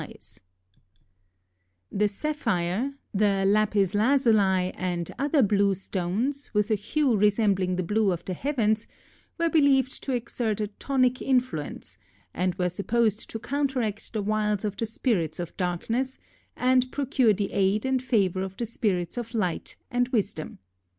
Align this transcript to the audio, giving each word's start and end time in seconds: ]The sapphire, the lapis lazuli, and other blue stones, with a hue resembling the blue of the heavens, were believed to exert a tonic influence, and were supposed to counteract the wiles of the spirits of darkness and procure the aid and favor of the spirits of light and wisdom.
]The 1.91 2.07
sapphire, 2.07 2.89
the 3.13 3.43
lapis 3.45 3.93
lazuli, 3.93 4.71
and 4.73 5.11
other 5.19 5.43
blue 5.43 5.75
stones, 5.75 6.51
with 6.55 6.71
a 6.71 6.73
hue 6.73 7.15
resembling 7.15 7.75
the 7.75 7.83
blue 7.83 8.11
of 8.11 8.25
the 8.25 8.33
heavens, 8.33 8.87
were 9.37 9.47
believed 9.47 10.01
to 10.01 10.11
exert 10.13 10.59
a 10.59 10.65
tonic 10.69 11.21
influence, 11.21 11.99
and 12.33 12.55
were 12.55 12.69
supposed 12.69 13.29
to 13.29 13.37
counteract 13.37 14.13
the 14.13 14.23
wiles 14.23 14.65
of 14.65 14.75
the 14.75 14.87
spirits 14.87 15.37
of 15.39 15.55
darkness 15.55 16.17
and 16.57 16.91
procure 16.91 17.33
the 17.33 17.51
aid 17.51 17.85
and 17.85 18.01
favor 18.01 18.41
of 18.41 18.57
the 18.57 18.65
spirits 18.65 19.19
of 19.19 19.35
light 19.35 19.75
and 19.91 20.07
wisdom. 20.07 20.57